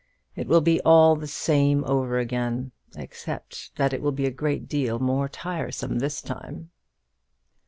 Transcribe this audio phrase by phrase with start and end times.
[0.35, 4.67] It will be all the same over again, except that it will be a great
[4.67, 6.71] deal more tiresome this time."